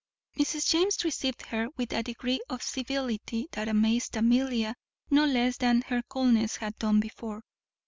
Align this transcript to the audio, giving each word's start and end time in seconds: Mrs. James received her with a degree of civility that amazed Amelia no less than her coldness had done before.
Mrs. 0.35 0.67
James 0.71 1.03
received 1.05 1.43
her 1.43 1.67
with 1.77 1.93
a 1.93 2.01
degree 2.01 2.41
of 2.49 2.63
civility 2.63 3.47
that 3.51 3.67
amazed 3.67 4.17
Amelia 4.17 4.73
no 5.11 5.27
less 5.27 5.57
than 5.57 5.81
her 5.83 6.01
coldness 6.01 6.55
had 6.55 6.75
done 6.79 6.99
before. 6.99 7.43